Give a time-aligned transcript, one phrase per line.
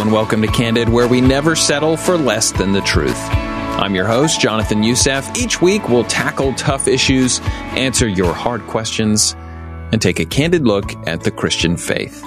[0.00, 3.18] And welcome to Candid, where we never settle for less than the truth.
[3.28, 5.30] I'm your host, Jonathan Youssef.
[5.36, 7.38] Each week, we'll tackle tough issues,
[7.76, 9.36] answer your hard questions,
[9.92, 12.22] and take a candid look at the Christian faith.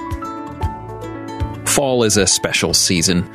[1.66, 3.28] Fall is a special season,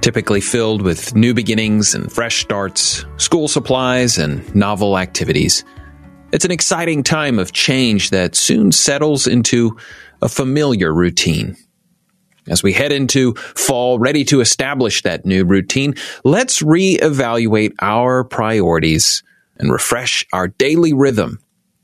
[0.00, 5.64] typically filled with new beginnings and fresh starts, school supplies, and novel activities.
[6.32, 9.76] It's an exciting time of change that soon settles into
[10.22, 11.56] a familiar routine.
[12.48, 19.22] As we head into fall, ready to establish that new routine, let's reevaluate our priorities
[19.58, 21.38] and refresh our daily rhythm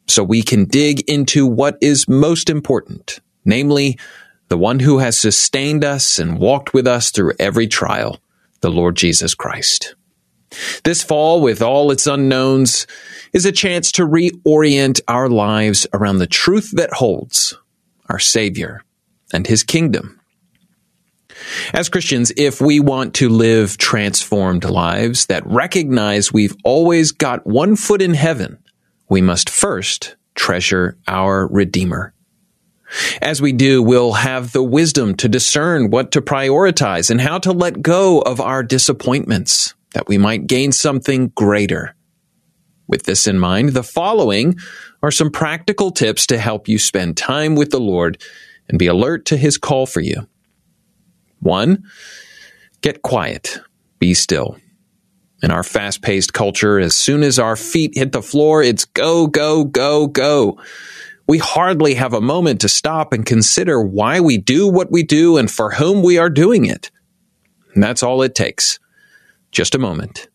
[0.09, 3.99] so we can dig into what is most important, namely,
[4.49, 8.19] the one who has sustained us and walked with us through every trial,
[8.61, 9.95] the Lord Jesus Christ.
[10.83, 12.87] This fall, with all its unknowns,
[13.35, 17.57] is a chance to reorient our lives around the truth that holds
[18.09, 18.83] our Savior
[19.33, 20.18] and His kingdom.
[21.73, 27.77] As Christians, if we want to live transformed lives that recognize we've always got one
[27.77, 28.59] foot in heaven,
[29.09, 32.15] we must first treasure our Redeemer.
[33.21, 37.53] As we do, we'll have the wisdom to discern what to prioritize and how to
[37.53, 41.95] let go of our disappointments that we might gain something greater.
[42.87, 44.57] With this in mind, the following
[45.03, 48.23] are some practical tips to help you spend time with the Lord
[48.69, 50.27] and be alert to his call for you.
[51.41, 51.85] One,
[52.81, 53.59] get quiet,
[53.99, 54.57] be still.
[55.43, 59.29] In our fast paced culture, as soon as our feet hit the floor, it's go,
[59.29, 60.59] go, go, go.
[61.29, 65.37] We hardly have a moment to stop and consider why we do what we do
[65.37, 66.91] and for whom we are doing it.
[67.75, 68.81] And that's all it takes.
[69.53, 70.29] Just a moment.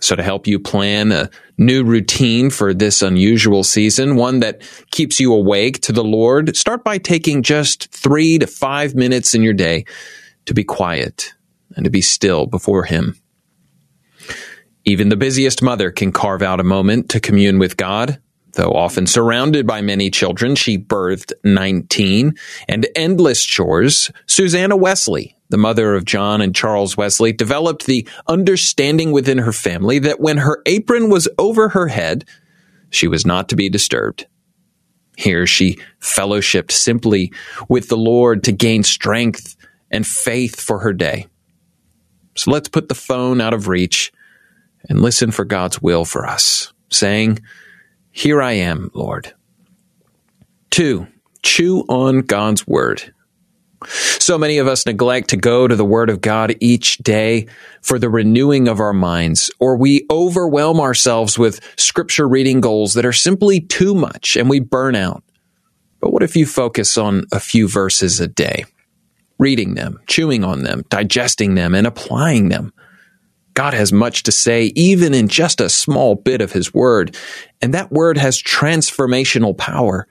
[0.00, 5.20] So, to help you plan a new routine for this unusual season, one that keeps
[5.20, 9.52] you awake to the Lord, start by taking just three to five minutes in your
[9.52, 9.84] day
[10.46, 11.34] to be quiet
[11.76, 13.16] and to be still before Him.
[14.84, 18.20] Even the busiest mother can carve out a moment to commune with God.
[18.52, 22.34] Though often surrounded by many children, she birthed 19
[22.68, 24.10] and endless chores.
[24.26, 29.98] Susanna Wesley the mother of John and Charles Wesley, developed the understanding within her family
[29.98, 32.24] that when her apron was over her head,
[32.88, 34.26] she was not to be disturbed.
[35.16, 37.32] Here she fellowshipped simply
[37.68, 39.56] with the Lord to gain strength
[39.90, 41.26] and faith for her day.
[42.36, 44.12] So let's put the phone out of reach
[44.88, 47.40] and listen for God's will for us, saying,
[48.12, 49.32] Here I am, Lord.
[50.70, 51.06] Two,
[51.42, 53.14] chew on God's word.
[53.86, 57.46] So many of us neglect to go to the Word of God each day
[57.80, 63.06] for the renewing of our minds, or we overwhelm ourselves with scripture reading goals that
[63.06, 65.24] are simply too much and we burn out.
[66.00, 68.66] But what if you focus on a few verses a day,
[69.38, 72.72] reading them, chewing on them, digesting them, and applying them?
[73.54, 77.16] God has much to say, even in just a small bit of His Word,
[77.60, 80.06] and that Word has transformational power.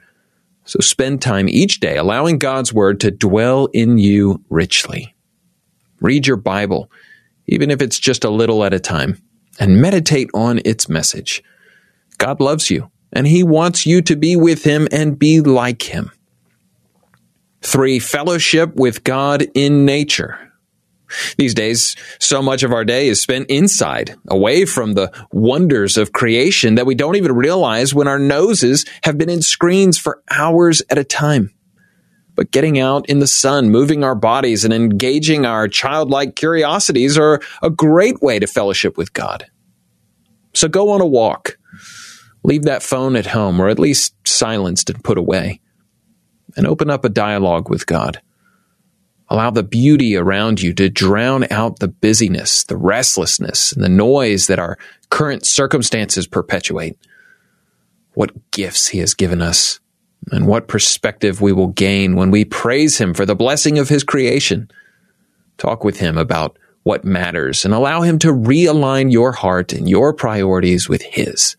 [0.65, 5.15] So spend time each day allowing God's Word to dwell in you richly.
[6.01, 6.91] Read your Bible,
[7.47, 9.21] even if it's just a little at a time,
[9.59, 11.43] and meditate on its message.
[12.17, 16.11] God loves you, and He wants you to be with Him and be like Him.
[17.61, 20.48] Three, fellowship with God in nature.
[21.37, 26.13] These days, so much of our day is spent inside, away from the wonders of
[26.13, 30.81] creation that we don't even realize when our noses have been in screens for hours
[30.89, 31.51] at a time.
[32.35, 37.41] But getting out in the sun, moving our bodies, and engaging our childlike curiosities are
[37.61, 39.47] a great way to fellowship with God.
[40.53, 41.57] So go on a walk.
[42.43, 45.59] Leave that phone at home, or at least silenced and put away,
[46.55, 48.21] and open up a dialogue with God.
[49.29, 54.47] Allow the beauty around you to drown out the busyness, the restlessness, and the noise
[54.47, 54.77] that our
[55.09, 56.97] current circumstances perpetuate.
[58.13, 59.79] What gifts He has given us,
[60.31, 64.03] and what perspective we will gain when we praise Him for the blessing of His
[64.03, 64.69] creation.
[65.57, 70.11] Talk with Him about what matters and allow Him to realign your heart and your
[70.11, 71.55] priorities with His.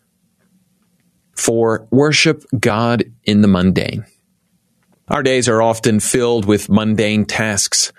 [1.35, 4.05] Four worship God in the mundane.
[5.11, 7.91] Our days are often filled with mundane tasks.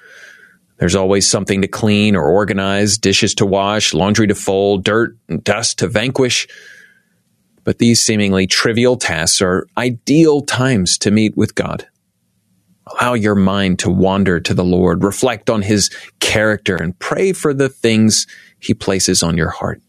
[0.79, 5.45] There's always something to clean or organize, dishes to wash, laundry to fold, dirt and
[5.45, 6.49] dust to vanquish.
[7.65, 11.87] But these seemingly trivial tasks are ideal times to meet with God.
[12.87, 17.53] Allow your mind to wander to the Lord, reflect on His character, and pray for
[17.53, 18.27] the things
[18.59, 19.83] He places on your heart.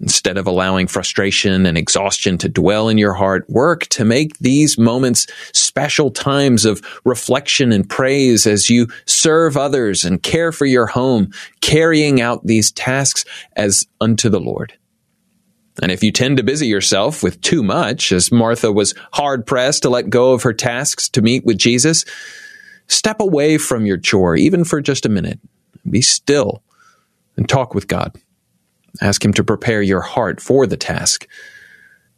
[0.00, 4.78] Instead of allowing frustration and exhaustion to dwell in your heart, work to make these
[4.78, 10.86] moments special times of reflection and praise as you serve others and care for your
[10.86, 11.30] home,
[11.60, 13.26] carrying out these tasks
[13.56, 14.72] as unto the Lord.
[15.82, 19.82] And if you tend to busy yourself with too much, as Martha was hard pressed
[19.82, 22.06] to let go of her tasks to meet with Jesus,
[22.86, 25.40] step away from your chore, even for just a minute.
[25.88, 26.62] Be still
[27.36, 28.18] and talk with God.
[29.00, 31.26] Ask Him to prepare your heart for the task.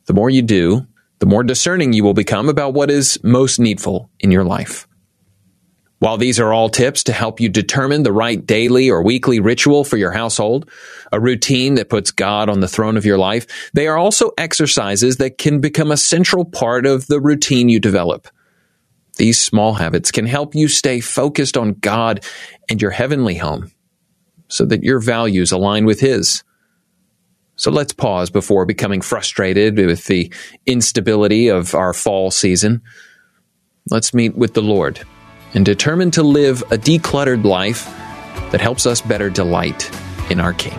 [0.06, 0.86] The more you do,
[1.18, 4.88] the more discerning you will become about what is most needful in your life.
[6.02, 9.84] While these are all tips to help you determine the right daily or weekly ritual
[9.84, 10.68] for your household,
[11.12, 15.18] a routine that puts God on the throne of your life, they are also exercises
[15.18, 18.26] that can become a central part of the routine you develop.
[19.16, 22.24] These small habits can help you stay focused on God
[22.68, 23.70] and your heavenly home
[24.48, 26.42] so that your values align with His.
[27.62, 30.34] So let's pause before becoming frustrated with the
[30.66, 32.82] instability of our fall season.
[33.88, 35.00] Let's meet with the Lord
[35.54, 37.84] and determine to live a decluttered life
[38.50, 39.88] that helps us better delight
[40.28, 40.76] in our King.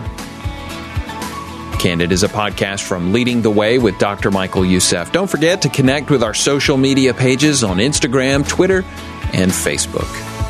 [1.78, 4.30] Candid is a podcast from Leading the Way with Dr.
[4.30, 5.10] Michael Youssef.
[5.10, 8.84] Don't forget to connect with our social media pages on Instagram, Twitter,
[9.32, 10.04] and Facebook.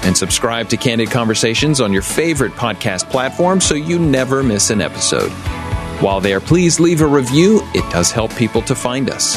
[0.05, 4.81] And subscribe to Candid Conversations on your favorite podcast platform so you never miss an
[4.81, 5.31] episode.
[6.01, 7.61] While there, please leave a review.
[7.75, 9.37] It does help people to find us.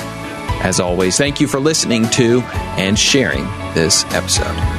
[0.63, 2.41] As always, thank you for listening to
[2.77, 4.76] and sharing this episode.